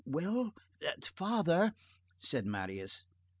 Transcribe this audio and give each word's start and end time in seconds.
"Well, 0.03 0.55
father—" 1.13 1.75
said 2.19 2.47
Marius. 2.47 3.03